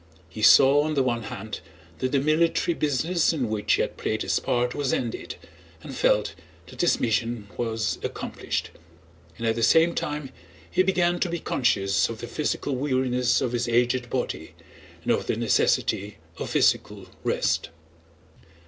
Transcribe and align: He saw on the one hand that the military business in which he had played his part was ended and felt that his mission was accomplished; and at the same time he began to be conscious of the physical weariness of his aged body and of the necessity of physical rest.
He 0.29 0.41
saw 0.41 0.81
on 0.81 0.95
the 0.95 1.03
one 1.03 1.21
hand 1.21 1.59
that 1.99 2.11
the 2.11 2.19
military 2.19 2.73
business 2.73 3.31
in 3.33 3.49
which 3.51 3.73
he 3.73 3.81
had 3.83 3.97
played 3.97 4.23
his 4.23 4.39
part 4.39 4.73
was 4.73 4.93
ended 4.93 5.35
and 5.83 5.95
felt 5.95 6.33
that 6.65 6.81
his 6.81 6.99
mission 6.99 7.47
was 7.55 7.99
accomplished; 8.01 8.71
and 9.37 9.45
at 9.45 9.53
the 9.53 9.61
same 9.61 9.93
time 9.93 10.31
he 10.71 10.81
began 10.81 11.19
to 11.19 11.29
be 11.29 11.37
conscious 11.39 12.09
of 12.09 12.19
the 12.19 12.25
physical 12.25 12.75
weariness 12.75 13.41
of 13.41 13.51
his 13.51 13.69
aged 13.69 14.09
body 14.09 14.55
and 15.03 15.11
of 15.11 15.27
the 15.27 15.35
necessity 15.35 16.17
of 16.39 16.49
physical 16.49 17.05
rest. 17.23 17.69